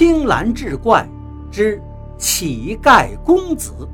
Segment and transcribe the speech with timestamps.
[0.00, 1.06] 青蓝志怪
[1.52, 1.78] 之
[2.16, 3.86] 乞丐公子。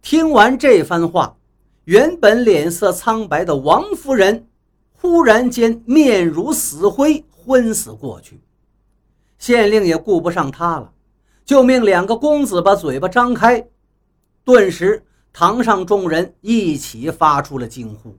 [0.00, 1.36] 听完这番话，
[1.86, 4.46] 原本脸色苍白的王夫人，
[4.92, 8.40] 忽然间面如死灰，昏死过去。
[9.38, 10.92] 县令也顾不上他了，
[11.44, 13.66] 就命两个公子把嘴巴张开。
[14.44, 18.16] 顿时，堂上众人一起发出了惊呼。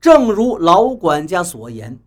[0.00, 1.98] 正如老管家所言，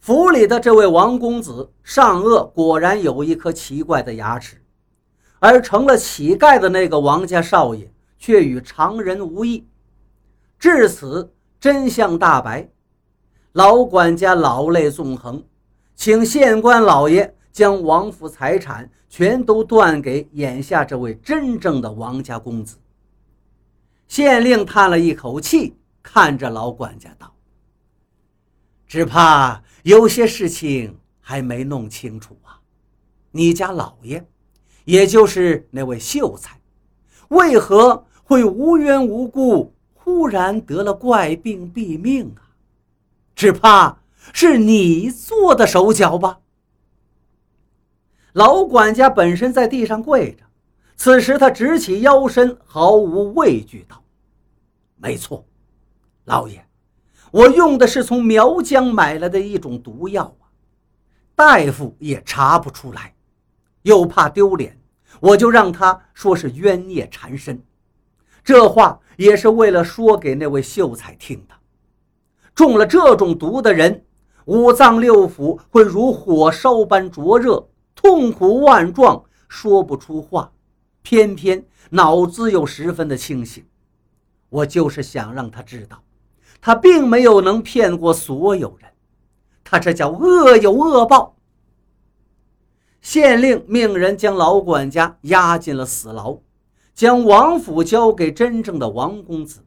[0.00, 4.62] 府里的这位王公子上颚果然有一颗奇怪的牙齿，
[5.38, 7.90] 而成了乞丐的那个王家少爷。
[8.16, 9.68] 却与常人无异。
[10.58, 11.30] 至此，
[11.60, 12.66] 真相大白。
[13.52, 15.44] 老管家老泪纵横，
[15.94, 22.78] 请县官老爷将王府财产全都断给眼下这位真正的王家公子。
[24.06, 27.34] 县令叹了一口气，看着老管家道
[28.86, 32.60] ：“只怕有些事情还没弄清楚啊。
[33.30, 34.26] 你家老爷，
[34.84, 36.60] 也就是那位秀才，
[37.28, 42.56] 为何？”会无缘无故忽然得了怪病毙命啊？
[43.36, 43.98] 只怕
[44.32, 46.40] 是你做的手脚吧？
[48.32, 50.44] 老管家本身在地上跪着，
[50.96, 54.02] 此时他直起腰身，毫无畏惧道
[54.96, 55.44] ：“没错，
[56.24, 56.64] 老爷，
[57.30, 60.48] 我用的是从苗疆买来的一种毒药啊，
[61.34, 63.14] 大夫也查不出来，
[63.82, 64.78] 又怕丢脸，
[65.20, 67.60] 我就让他说是冤孽缠身。”
[68.44, 71.54] 这话也是为了说给那位秀才听的。
[72.54, 74.04] 中了这种毒的人，
[74.44, 80.52] 五脏六腑会如火烧般灼热，痛苦万状，说不出话。
[81.04, 83.64] 偏偏脑子又十分的清醒。
[84.48, 86.02] 我就是想让他知道，
[86.60, 88.90] 他并没有能骗过所有人。
[89.62, 91.36] 他这叫恶有恶报。
[93.00, 96.40] 县令命人将老管家押进了死牢。
[96.94, 99.64] 将王府交给真正的王公子，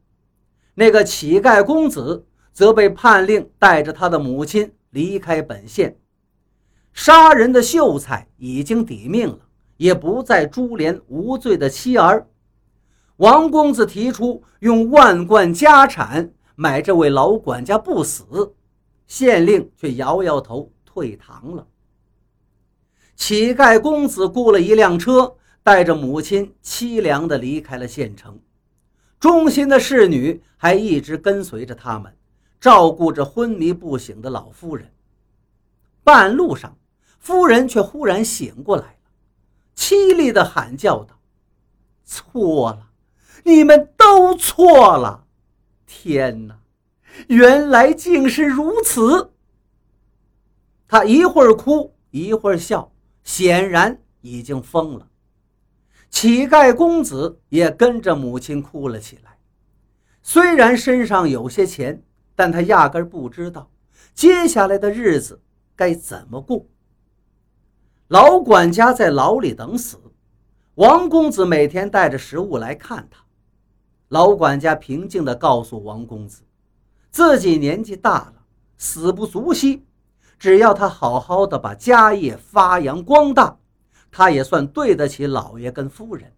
[0.75, 5.99] 那个乞丐公子则被判令带着他的母亲离开本县。
[6.93, 9.39] 杀人的秀才已经抵命了，
[9.77, 12.27] 也不再株连无罪的妻儿。
[13.15, 18.53] 王公子提出用万贯家产买这位老管家不死，
[19.07, 21.65] 县令却摇摇头退堂了。
[23.15, 25.33] 乞丐公子雇了一辆车。
[25.63, 28.39] 带着母亲凄凉地离开了县城，
[29.19, 32.15] 忠心的侍女还一直跟随着他们，
[32.57, 34.89] 照顾着昏迷不醒的老夫人。
[36.05, 36.77] 半路上，
[37.19, 38.96] 夫人却忽然醒过来，
[39.77, 41.19] 凄厉地喊叫道
[42.03, 42.89] ：“错了，
[43.43, 45.25] 你们都错了！
[45.85, 46.59] 天哪，
[47.27, 49.31] 原来竟是如此！”
[50.89, 52.91] 他一会儿哭，一会儿笑，
[53.23, 55.07] 显然已经疯了。
[56.09, 59.37] 乞丐公子也跟着母亲哭了起来。
[60.23, 62.01] 虽然身上有些钱，
[62.35, 63.69] 但他压根不知道
[64.15, 65.41] 接下来的日子
[65.75, 66.65] 该怎么过。
[68.09, 69.97] 老管家在牢里等死，
[70.75, 73.21] 王公子每天带着食物来看他。
[74.07, 76.43] 老管家平静地告诉王公子，
[77.11, 78.33] 自己年纪大了，
[78.77, 79.85] 死不足惜，
[80.39, 83.57] 只要他好好的把家业发扬光大。
[84.09, 86.33] 他也算对得起老爷跟夫人。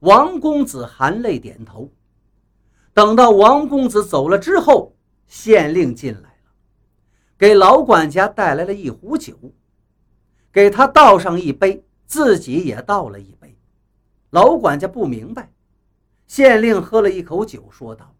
[0.00, 1.88] 王公子含泪点头。
[2.92, 4.92] 等到王公子走了之后，
[5.28, 6.50] 县令进来了，
[7.38, 9.36] 给老管家带来了一壶酒，
[10.52, 13.56] 给他倒上一杯，自己也倒了一杯。
[14.30, 15.52] 老管家不明白，
[16.26, 18.14] 县令喝了一口酒，说道：“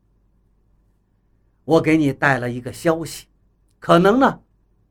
[1.64, 3.26] 我给你带了一个消息，
[3.78, 4.40] 可能呢，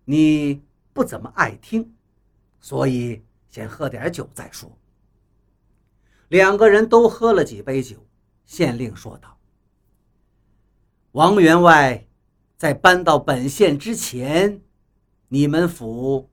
[0.05, 0.61] 你
[0.93, 1.93] 不怎么爱听，
[2.59, 4.71] 所以。”先喝点酒再说。
[6.27, 7.97] 两个人都喝了几杯酒，
[8.45, 9.39] 县令说道
[11.13, 12.05] ：“王员外，
[12.57, 14.61] 在搬到本县之前，
[15.29, 16.29] 你们府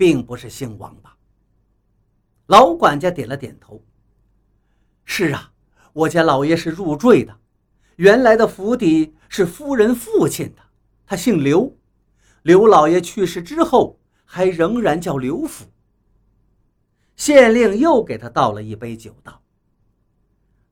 [0.00, 1.14] 并不是姓王吧？”
[2.48, 3.84] 老管家点了点头
[5.04, 5.52] ：“是啊，
[5.92, 7.38] 我家老爷是入赘的，
[7.96, 10.62] 原来的府邸是夫人父亲的，
[11.04, 11.76] 他姓刘。
[12.44, 15.66] 刘老爷去世之后，还仍然叫刘府。”
[17.14, 19.42] 县令又给他倒了一杯酒，道：“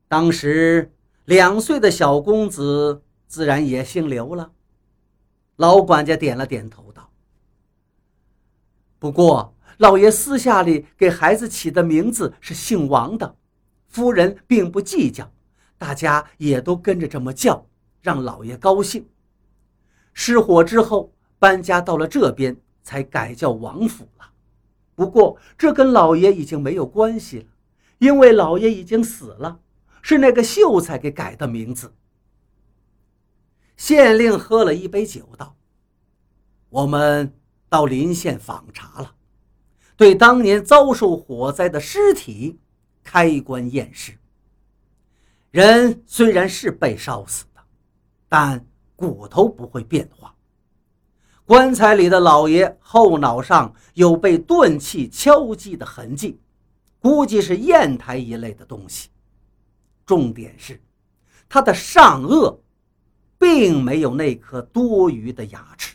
[0.09, 0.91] 当时
[1.25, 4.51] 两岁的小公子自然也姓刘了。”
[5.57, 6.88] 老管家点了点头
[8.99, 13.37] ，：“不过老爷私下里给孩子起的名字是姓王的，
[13.87, 15.31] 夫人并不计较，
[15.77, 17.65] 大家也都跟着这么叫，
[18.01, 19.07] 让老爷高兴。
[20.13, 24.29] 失火之后，搬家到了这边，才改叫王府了。
[24.95, 27.45] 不过这跟老爷已经没有关系了，
[27.99, 29.61] 因为老爷已经死了，
[30.01, 31.93] 是那个秀才给改的名字。
[33.77, 35.55] 县令喝了一杯酒，道
[36.67, 37.33] ：“我们
[37.69, 39.15] 到临县访查了，
[39.95, 42.59] 对当年遭受火灾的尸体
[43.03, 44.17] 开棺验尸。
[45.51, 47.61] 人虽然是被烧死的，
[48.27, 48.65] 但……”
[48.99, 50.35] 骨头不会变化。
[51.45, 56.37] 棺材里的老爷后脑上有被钝器敲击的痕迹，
[56.99, 59.07] 估计是砚台一类的东西。
[60.05, 60.81] 重点是，
[61.47, 62.59] 他的上颚
[63.37, 65.88] 并没有那颗多余的牙齿。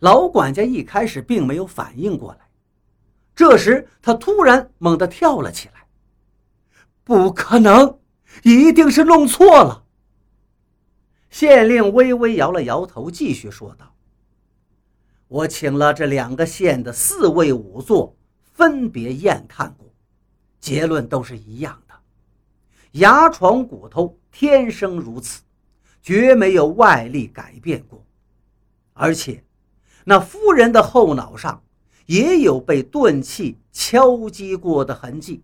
[0.00, 2.40] 老管家一开始并没有反应过来，
[3.34, 5.86] 这时他突然猛地跳了起来
[7.04, 7.98] ：“不可能，
[8.42, 9.84] 一定是弄错了！”
[11.30, 13.94] 县令微微摇了摇头，继续说道
[15.28, 18.16] ：“我请了这两个县的四位仵作，
[18.52, 19.92] 分别验看过，
[20.60, 21.94] 结论都是一样的。
[22.92, 25.42] 牙床骨头天生如此，
[26.02, 28.02] 绝没有外力改变过。
[28.94, 29.44] 而且，
[30.08, 31.62] 那夫人的后脑上
[32.06, 35.42] 也有被钝器敲击过的痕迹。”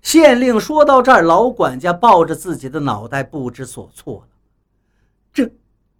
[0.00, 4.36] 县令说到这儿，老管家抱着自己的脑袋，不知所措了。
[5.32, 5.50] 这、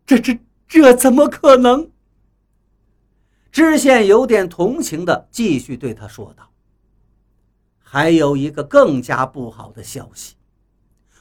[0.07, 1.91] 这、这、这怎么可能？
[3.51, 6.49] 知县有点同情的继续对他说道
[7.83, 10.37] ：“还有一个更加不好的消息，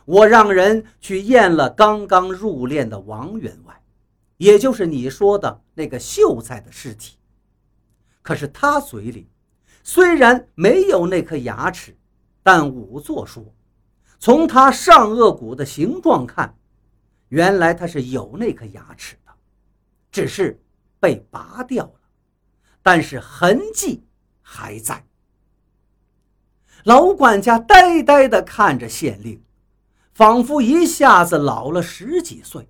[0.05, 3.81] 我让人去验了刚刚入殓的王员外，
[4.43, 7.17] 也就是你说的那个秀才的尸体。
[8.21, 9.29] 可是他嘴里
[9.83, 11.97] 虽然没有那颗牙齿。”
[12.45, 13.41] 但仵作说，
[14.19, 16.53] 从他上颚骨的形状看，
[17.29, 19.31] 原来他是有那颗牙齿的，
[20.11, 20.61] 只是
[20.99, 22.01] 被拔掉了，
[22.81, 24.03] 但是痕迹
[24.41, 25.07] 还在。
[26.83, 29.41] 老管家呆呆地看着县令，
[30.13, 32.67] 仿佛一下子老了十几岁。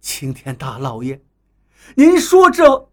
[0.00, 1.20] 青天大老爷，
[1.94, 2.88] 您说这，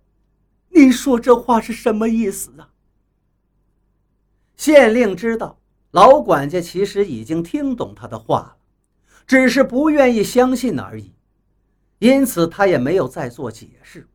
[0.69, 2.69] 您说这话是什么意思啊？
[4.57, 5.59] 县令知道
[5.91, 8.57] 老管家其实已经听懂他的话了，
[9.27, 11.13] 只是不愿意相信而已，
[11.99, 14.07] 因此他也没有再做解释。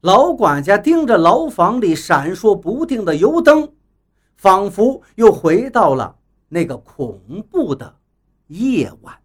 [0.00, 3.72] 老管家盯着牢房里闪烁不定的油灯，
[4.34, 7.96] 仿佛又回到了那个恐怖的
[8.48, 9.21] 夜晚。